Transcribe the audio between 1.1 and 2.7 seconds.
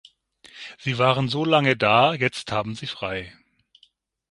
so lange da, jetzt